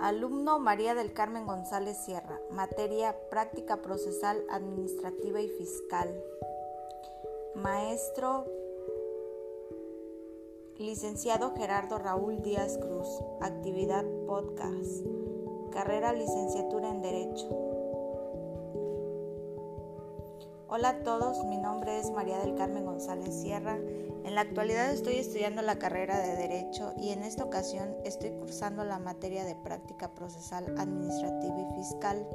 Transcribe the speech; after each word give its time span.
Alumno 0.00 0.58
María 0.58 0.94
del 0.94 1.12
Carmen 1.12 1.44
González 1.44 1.98
Sierra, 1.98 2.40
materia 2.50 3.14
práctica 3.28 3.82
procesal 3.82 4.42
administrativa 4.50 5.42
y 5.42 5.48
fiscal. 5.48 6.08
Maestro 7.54 8.46
licenciado 10.78 11.54
Gerardo 11.54 11.98
Raúl 11.98 12.40
Díaz 12.40 12.78
Cruz, 12.78 13.08
actividad 13.42 14.06
podcast. 14.26 15.04
Carrera 15.70 16.14
licenciatura 16.14 16.88
en 16.88 17.02
Derecho. 17.02 17.48
Hola 20.68 20.88
a 20.88 21.02
todos, 21.02 21.44
mi 21.44 21.58
nombre 21.58 21.98
es 21.98 22.10
María 22.10 22.38
del 22.38 22.54
Carmen 22.54 22.86
González 22.86 23.34
Sierra. 23.34 23.78
En 24.24 24.34
la 24.34 24.42
actualidad 24.42 24.92
estoy 24.92 25.16
estudiando 25.16 25.62
la 25.62 25.78
carrera 25.78 26.18
de 26.20 26.36
Derecho 26.36 26.92
y 26.96 27.10
en 27.10 27.22
esta 27.22 27.44
ocasión 27.44 27.94
estoy 28.04 28.30
cursando 28.30 28.84
la 28.84 28.98
materia 28.98 29.44
de 29.44 29.54
práctica 29.54 30.12
procesal 30.14 30.74
administrativa 30.78 31.60
y 31.60 31.74
fiscal. 31.76 32.26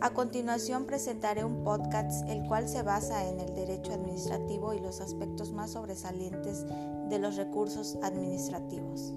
A 0.00 0.10
continuación 0.10 0.86
presentaré 0.86 1.44
un 1.44 1.64
podcast 1.64 2.28
el 2.28 2.46
cual 2.46 2.68
se 2.68 2.82
basa 2.82 3.28
en 3.28 3.40
el 3.40 3.54
derecho 3.54 3.92
administrativo 3.92 4.72
y 4.72 4.80
los 4.80 5.00
aspectos 5.00 5.50
más 5.52 5.72
sobresalientes 5.72 6.64
de 7.08 7.18
los 7.18 7.36
recursos 7.36 7.98
administrativos. 8.02 9.12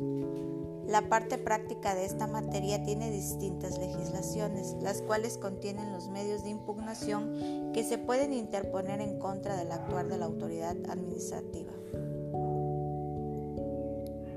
La 0.91 1.07
parte 1.07 1.37
práctica 1.37 1.95
de 1.95 2.03
esta 2.03 2.27
materia 2.27 2.83
tiene 2.83 3.09
distintas 3.11 3.77
legislaciones, 3.77 4.75
las 4.81 5.01
cuales 5.01 5.37
contienen 5.37 5.93
los 5.93 6.09
medios 6.09 6.43
de 6.43 6.49
impugnación 6.49 7.71
que 7.73 7.85
se 7.85 7.97
pueden 7.97 8.33
interponer 8.33 8.99
en 8.99 9.17
contra 9.17 9.55
del 9.55 9.71
actuar 9.71 10.09
de 10.09 10.17
la 10.17 10.25
autoridad 10.25 10.75
administrativa. 10.89 11.71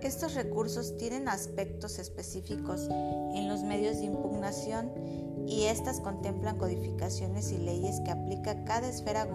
Estos 0.01 0.37
recursos 0.37 0.97
tienen 0.97 1.27
aspectos 1.27 1.99
específicos 1.99 2.87
en 3.35 3.49
los 3.49 3.65
medios 3.65 3.99
de 3.99 4.05
impugnación 4.05 4.93
y 5.49 5.65
estas 5.65 5.99
contemplan 6.01 6.57
codificaciones 6.57 7.51
y 7.51 7.59
leyes 7.59 8.01
que 8.03 8.13
aplica 8.13 8.65
cada 8.65 8.89
esfera 8.89 9.27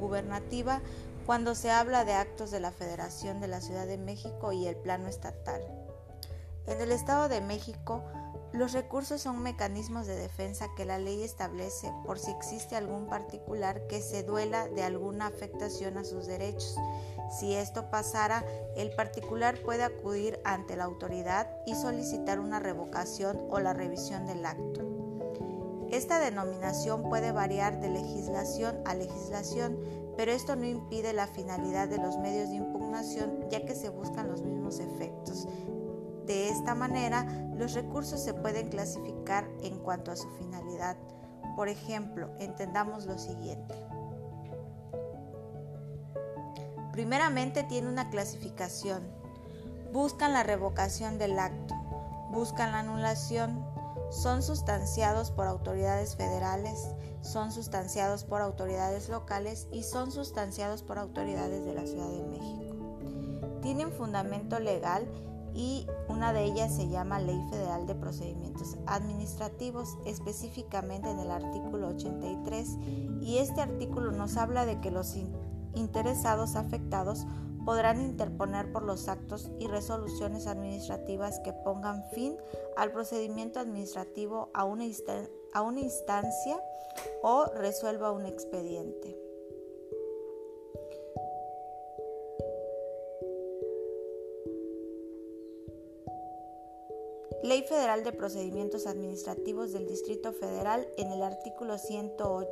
gubernativa 0.00 0.80
cuando 1.26 1.54
se 1.54 1.70
habla 1.70 2.06
de 2.06 2.14
actos 2.14 2.50
de 2.50 2.60
la 2.60 2.70
Federación 2.70 3.38
de 3.38 3.48
la 3.48 3.60
Ciudad 3.60 3.86
de 3.86 3.98
México 3.98 4.52
y 4.52 4.66
el 4.66 4.76
plano 4.76 5.08
estatal. 5.08 5.85
En 6.66 6.80
el 6.80 6.90
Estado 6.90 7.28
de 7.28 7.40
México, 7.40 8.02
los 8.52 8.72
recursos 8.72 9.20
son 9.20 9.42
mecanismos 9.42 10.06
de 10.06 10.16
defensa 10.16 10.66
que 10.76 10.84
la 10.84 10.98
ley 10.98 11.22
establece 11.22 11.92
por 12.04 12.18
si 12.18 12.30
existe 12.30 12.74
algún 12.74 13.06
particular 13.06 13.86
que 13.86 14.00
se 14.00 14.22
duela 14.22 14.66
de 14.68 14.82
alguna 14.82 15.26
afectación 15.26 15.98
a 15.98 16.04
sus 16.04 16.26
derechos. 16.26 16.76
Si 17.38 17.54
esto 17.54 17.90
pasara, 17.90 18.44
el 18.76 18.90
particular 18.96 19.60
puede 19.62 19.82
acudir 19.82 20.40
ante 20.44 20.74
la 20.74 20.84
autoridad 20.84 21.48
y 21.66 21.74
solicitar 21.74 22.40
una 22.40 22.58
revocación 22.58 23.46
o 23.50 23.60
la 23.60 23.72
revisión 23.72 24.26
del 24.26 24.46
acto. 24.46 24.80
Esta 25.90 26.18
denominación 26.18 27.08
puede 27.08 27.30
variar 27.30 27.80
de 27.80 27.90
legislación 27.90 28.76
a 28.86 28.94
legislación, 28.94 29.78
pero 30.16 30.32
esto 30.32 30.56
no 30.56 30.64
impide 30.64 31.12
la 31.12 31.26
finalidad 31.26 31.88
de 31.88 31.98
los 31.98 32.16
medios 32.16 32.48
de 32.48 32.56
impugnación 32.56 33.50
ya 33.50 33.64
que 33.66 33.74
se 33.74 33.90
buscan 33.90 34.15
esta 36.66 36.74
manera, 36.74 37.24
los 37.54 37.74
recursos 37.74 38.20
se 38.20 38.34
pueden 38.34 38.70
clasificar 38.70 39.48
en 39.62 39.78
cuanto 39.78 40.10
a 40.10 40.16
su 40.16 40.28
finalidad. 40.30 40.96
Por 41.54 41.68
ejemplo, 41.68 42.28
entendamos 42.40 43.06
lo 43.06 43.20
siguiente. 43.20 43.72
Primeramente 46.90 47.62
tiene 47.62 47.88
una 47.88 48.10
clasificación. 48.10 49.04
Buscan 49.92 50.32
la 50.32 50.42
revocación 50.42 51.18
del 51.18 51.38
acto, 51.38 51.72
buscan 52.32 52.72
la 52.72 52.80
anulación, 52.80 53.64
son 54.10 54.42
sustanciados 54.42 55.30
por 55.30 55.46
autoridades 55.46 56.16
federales, 56.16 56.88
son 57.20 57.52
sustanciados 57.52 58.24
por 58.24 58.40
autoridades 58.40 59.08
locales 59.08 59.68
y 59.70 59.84
son 59.84 60.10
sustanciados 60.10 60.82
por 60.82 60.98
autoridades 60.98 61.64
de 61.64 61.74
la 61.74 61.86
Ciudad 61.86 62.08
de 62.08 62.24
México. 62.24 63.60
Tienen 63.62 63.92
fundamento 63.92 64.58
legal 64.58 65.06
y 65.56 65.86
una 66.08 66.34
de 66.34 66.44
ellas 66.44 66.76
se 66.76 66.88
llama 66.88 67.18
Ley 67.18 67.42
Federal 67.50 67.86
de 67.86 67.94
Procedimientos 67.94 68.76
Administrativos, 68.86 69.96
específicamente 70.04 71.10
en 71.10 71.18
el 71.18 71.30
artículo 71.30 71.88
83, 71.88 72.76
y 73.22 73.38
este 73.38 73.62
artículo 73.62 74.12
nos 74.12 74.36
habla 74.36 74.66
de 74.66 74.80
que 74.80 74.90
los 74.90 75.16
interesados 75.74 76.56
afectados 76.56 77.26
podrán 77.64 78.00
interponer 78.00 78.70
por 78.70 78.82
los 78.84 79.08
actos 79.08 79.50
y 79.58 79.66
resoluciones 79.66 80.46
administrativas 80.46 81.40
que 81.40 81.52
pongan 81.52 82.04
fin 82.12 82.36
al 82.76 82.92
procedimiento 82.92 83.58
administrativo 83.58 84.50
a 84.52 84.64
una, 84.64 84.84
a 85.54 85.62
una 85.62 85.80
instancia 85.80 86.60
o 87.22 87.46
resuelva 87.46 88.12
un 88.12 88.26
expediente. 88.26 89.25
Ley 97.42 97.62
Federal 97.62 98.02
de 98.02 98.12
Procedimientos 98.12 98.86
Administrativos 98.86 99.72
del 99.72 99.86
Distrito 99.86 100.32
Federal 100.32 100.88
en 100.96 101.12
el 101.12 101.22
artículo 101.22 101.78
108. 101.78 102.50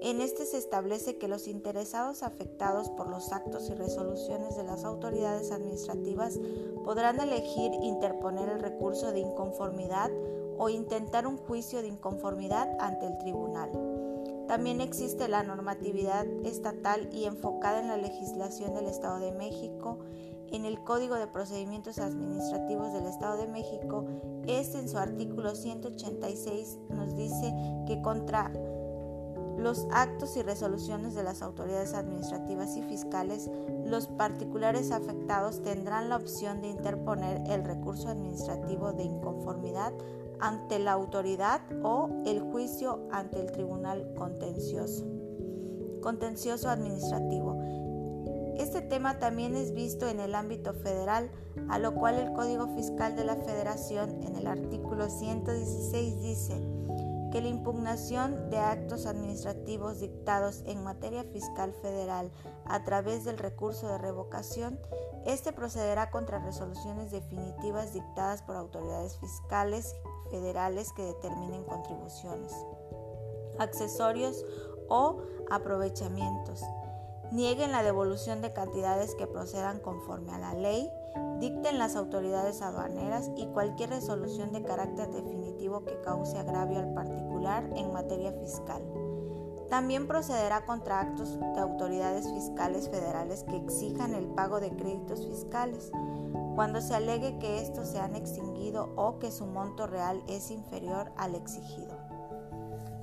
En 0.00 0.20
este 0.20 0.46
se 0.46 0.58
establece 0.58 1.18
que 1.18 1.26
los 1.26 1.48
interesados 1.48 2.22
afectados 2.22 2.88
por 2.90 3.08
los 3.08 3.32
actos 3.32 3.68
y 3.68 3.74
resoluciones 3.74 4.56
de 4.56 4.62
las 4.62 4.84
autoridades 4.84 5.50
administrativas 5.50 6.38
podrán 6.84 7.20
elegir 7.20 7.72
interponer 7.82 8.48
el 8.48 8.60
recurso 8.60 9.10
de 9.10 9.20
inconformidad 9.20 10.10
o 10.58 10.68
intentar 10.68 11.26
un 11.26 11.36
juicio 11.36 11.82
de 11.82 11.88
inconformidad 11.88 12.68
ante 12.78 13.06
el 13.06 13.18
tribunal. 13.18 13.70
También 14.46 14.80
existe 14.80 15.26
la 15.26 15.42
normatividad 15.42 16.24
estatal 16.44 17.08
y 17.12 17.24
enfocada 17.24 17.80
en 17.80 17.88
la 17.88 17.96
legislación 17.96 18.74
del 18.74 18.86
Estado 18.86 19.18
de 19.18 19.32
México 19.32 19.98
en 20.52 20.64
el 20.64 20.82
Código 20.82 21.16
de 21.16 21.26
Procedimientos 21.26 21.98
Administrativos 21.98 22.92
del 22.92 23.06
Estado 23.06 23.38
de 23.38 23.48
México, 23.48 24.04
este 24.46 24.78
en 24.78 24.88
su 24.88 24.98
artículo 24.98 25.54
186 25.54 26.78
nos 26.90 27.16
dice 27.16 27.54
que 27.86 28.00
contra 28.02 28.52
los 29.58 29.86
actos 29.90 30.36
y 30.36 30.42
resoluciones 30.42 31.14
de 31.14 31.22
las 31.22 31.42
autoridades 31.42 31.94
administrativas 31.94 32.76
y 32.76 32.82
fiscales, 32.82 33.50
los 33.84 34.06
particulares 34.06 34.92
afectados 34.92 35.62
tendrán 35.62 36.08
la 36.10 36.16
opción 36.16 36.60
de 36.60 36.68
interponer 36.68 37.42
el 37.50 37.64
recurso 37.64 38.08
administrativo 38.08 38.92
de 38.92 39.04
inconformidad 39.04 39.92
ante 40.40 40.78
la 40.78 40.92
autoridad 40.92 41.62
o 41.82 42.10
el 42.26 42.40
juicio 42.40 43.08
ante 43.10 43.40
el 43.40 43.50
tribunal 43.50 44.12
contencioso. 44.14 45.06
Contencioso 46.02 46.68
administrativo 46.68 47.56
este 48.58 48.80
tema 48.80 49.18
también 49.18 49.54
es 49.54 49.72
visto 49.74 50.08
en 50.08 50.20
el 50.20 50.34
ámbito 50.34 50.72
federal, 50.72 51.30
a 51.68 51.78
lo 51.78 51.94
cual 51.94 52.14
el 52.16 52.32
Código 52.32 52.68
Fiscal 52.74 53.16
de 53.16 53.24
la 53.24 53.36
Federación 53.36 54.22
en 54.22 54.36
el 54.36 54.46
artículo 54.46 55.08
116 55.08 56.22
dice 56.22 56.54
que 57.32 57.40
la 57.40 57.48
impugnación 57.48 58.50
de 58.50 58.58
actos 58.58 59.04
administrativos 59.06 60.00
dictados 60.00 60.62
en 60.66 60.84
materia 60.84 61.24
fiscal 61.24 61.74
federal 61.82 62.30
a 62.64 62.84
través 62.84 63.24
del 63.24 63.36
recurso 63.36 63.88
de 63.88 63.98
revocación, 63.98 64.80
este 65.26 65.52
procederá 65.52 66.10
contra 66.10 66.38
resoluciones 66.38 67.10
definitivas 67.10 67.92
dictadas 67.92 68.42
por 68.42 68.56
autoridades 68.56 69.18
fiscales 69.18 69.94
federales 70.30 70.92
que 70.92 71.02
determinen 71.02 71.64
contribuciones, 71.64 72.52
accesorios 73.58 74.44
o 74.88 75.22
aprovechamientos 75.50 76.62
nieguen 77.32 77.72
la 77.72 77.82
devolución 77.82 78.40
de 78.40 78.52
cantidades 78.52 79.14
que 79.14 79.26
procedan 79.26 79.80
conforme 79.80 80.32
a 80.32 80.38
la 80.38 80.54
ley, 80.54 80.90
dicten 81.40 81.78
las 81.78 81.96
autoridades 81.96 82.62
aduaneras 82.62 83.30
y 83.36 83.46
cualquier 83.46 83.90
resolución 83.90 84.52
de 84.52 84.62
carácter 84.62 85.10
definitivo 85.10 85.84
que 85.84 86.00
cause 86.02 86.38
agravio 86.38 86.78
al 86.78 86.94
particular 86.94 87.68
en 87.76 87.92
materia 87.92 88.32
fiscal. 88.32 88.82
También 89.68 90.06
procederá 90.06 90.64
contra 90.64 91.00
actos 91.00 91.38
de 91.40 91.60
autoridades 91.60 92.30
fiscales 92.32 92.88
federales 92.88 93.42
que 93.44 93.56
exijan 93.56 94.14
el 94.14 94.26
pago 94.26 94.60
de 94.60 94.70
créditos 94.70 95.26
fiscales, 95.26 95.90
cuando 96.54 96.80
se 96.80 96.94
alegue 96.94 97.38
que 97.38 97.60
estos 97.60 97.88
se 97.88 97.98
han 97.98 98.14
extinguido 98.14 98.92
o 98.96 99.18
que 99.18 99.32
su 99.32 99.44
monto 99.44 99.86
real 99.86 100.22
es 100.28 100.50
inferior 100.50 101.10
al 101.16 101.34
exigido 101.34 102.05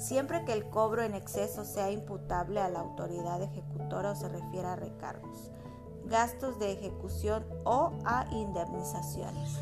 siempre 0.03 0.43
que 0.43 0.53
el 0.53 0.69
cobro 0.69 1.01
en 1.01 1.15
exceso 1.15 1.63
sea 1.63 1.89
imputable 1.89 2.59
a 2.59 2.69
la 2.69 2.81
autoridad 2.81 3.41
ejecutora 3.41 4.11
o 4.11 4.15
se 4.15 4.27
refiera 4.27 4.73
a 4.73 4.75
recargos, 4.75 5.51
gastos 6.05 6.59
de 6.59 6.73
ejecución 6.73 7.45
o 7.63 7.93
a 8.03 8.25
indemnizaciones. 8.31 9.59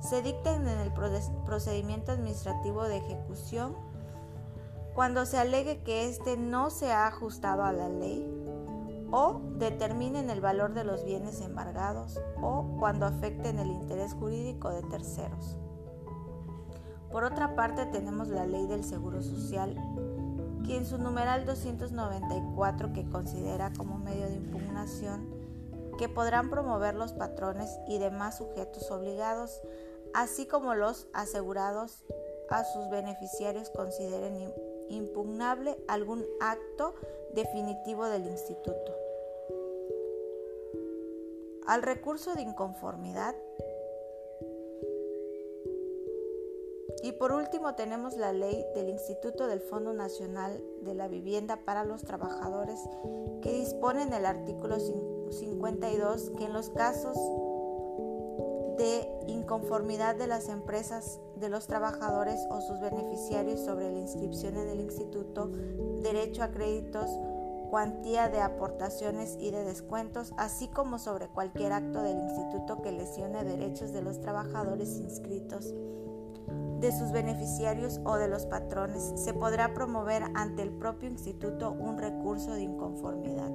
Se 0.00 0.22
dicten 0.22 0.66
en 0.66 0.78
el 0.78 0.92
procedimiento 0.92 2.12
administrativo 2.12 2.84
de 2.84 2.98
ejecución 2.98 3.74
cuando 4.94 5.26
se 5.26 5.38
alegue 5.38 5.82
que 5.82 6.08
éste 6.08 6.36
no 6.36 6.70
se 6.70 6.92
ha 6.92 7.06
ajustado 7.08 7.64
a 7.64 7.72
la 7.72 7.88
ley 7.88 8.26
o 9.10 9.40
determinen 9.56 10.30
el 10.30 10.40
valor 10.40 10.72
de 10.72 10.84
los 10.84 11.04
bienes 11.04 11.40
embargados 11.40 12.20
o 12.40 12.76
cuando 12.78 13.06
afecten 13.06 13.58
el 13.58 13.70
interés 13.70 14.14
jurídico 14.14 14.70
de 14.70 14.82
terceros. 14.84 15.58
Por 17.10 17.24
otra 17.24 17.56
parte 17.56 17.86
tenemos 17.86 18.28
la 18.28 18.46
ley 18.46 18.66
del 18.66 18.84
Seguro 18.84 19.22
Social, 19.22 19.74
que 20.64 20.76
en 20.76 20.86
su 20.86 20.98
numeral 20.98 21.44
294 21.44 22.92
que 22.92 23.08
considera 23.08 23.72
como 23.76 23.98
medio 23.98 24.26
de 24.28 24.36
impugnación 24.36 25.28
que 25.98 26.08
podrán 26.08 26.48
promover 26.48 26.94
los 26.94 27.12
patrones 27.12 27.78
y 27.86 27.98
demás 27.98 28.38
sujetos 28.38 28.90
obligados, 28.90 29.60
así 30.14 30.46
como 30.46 30.74
los 30.74 31.08
asegurados 31.12 32.04
a 32.48 32.64
sus 32.64 32.88
beneficiarios 32.88 33.68
consideren 33.70 34.54
impugnable 34.88 35.76
algún 35.88 36.24
acto 36.40 36.94
definitivo 37.34 38.06
del 38.06 38.26
instituto. 38.26 38.96
Al 41.66 41.82
recurso 41.82 42.34
de 42.34 42.42
inconformidad. 42.42 43.34
Por 47.20 47.32
último 47.32 47.74
tenemos 47.74 48.16
la 48.16 48.32
ley 48.32 48.64
del 48.74 48.88
Instituto 48.88 49.46
del 49.46 49.60
Fondo 49.60 49.92
Nacional 49.92 50.64
de 50.80 50.94
la 50.94 51.06
Vivienda 51.06 51.58
para 51.66 51.84
los 51.84 52.02
Trabajadores 52.02 52.80
que 53.42 53.52
dispone 53.52 54.04
en 54.04 54.14
el 54.14 54.24
artículo 54.24 54.78
52 54.80 56.32
que 56.38 56.46
en 56.46 56.54
los 56.54 56.70
casos 56.70 57.18
de 58.78 59.06
inconformidad 59.26 60.16
de 60.16 60.28
las 60.28 60.48
empresas, 60.48 61.20
de 61.36 61.50
los 61.50 61.66
trabajadores 61.66 62.40
o 62.48 62.62
sus 62.62 62.80
beneficiarios 62.80 63.60
sobre 63.60 63.92
la 63.92 63.98
inscripción 63.98 64.56
en 64.56 64.68
el 64.68 64.80
instituto, 64.80 65.48
derecho 66.00 66.42
a 66.42 66.52
créditos, 66.52 67.10
cuantía 67.68 68.30
de 68.30 68.40
aportaciones 68.40 69.36
y 69.38 69.50
de 69.50 69.62
descuentos, 69.64 70.32
así 70.38 70.68
como 70.68 70.98
sobre 70.98 71.28
cualquier 71.28 71.74
acto 71.74 72.00
del 72.00 72.18
instituto 72.18 72.80
que 72.80 72.92
lesione 72.92 73.44
derechos 73.44 73.92
de 73.92 74.00
los 74.00 74.22
trabajadores 74.22 74.98
inscritos, 74.98 75.74
de 76.80 76.92
sus 76.92 77.12
beneficiarios 77.12 78.00
o 78.04 78.16
de 78.16 78.28
los 78.28 78.46
patrones, 78.46 79.12
se 79.16 79.34
podrá 79.34 79.74
promover 79.74 80.24
ante 80.34 80.62
el 80.62 80.70
propio 80.70 81.08
instituto 81.08 81.72
un 81.72 81.98
recurso 81.98 82.52
de 82.52 82.62
inconformidad. 82.62 83.50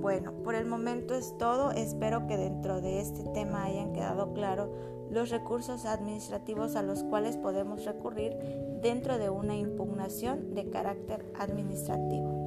Bueno, 0.00 0.32
por 0.44 0.54
el 0.54 0.64
momento 0.64 1.14
es 1.14 1.36
todo. 1.38 1.72
Espero 1.72 2.26
que 2.26 2.36
dentro 2.36 2.80
de 2.80 3.00
este 3.00 3.24
tema 3.34 3.64
hayan 3.64 3.92
quedado 3.92 4.32
claro 4.32 4.72
los 5.10 5.30
recursos 5.30 5.86
administrativos 5.86 6.76
a 6.76 6.82
los 6.82 7.02
cuales 7.02 7.36
podemos 7.36 7.84
recurrir 7.84 8.36
dentro 8.80 9.18
de 9.18 9.28
una 9.30 9.56
impugnación 9.56 10.54
de 10.54 10.70
carácter 10.70 11.24
administrativo. 11.38 12.38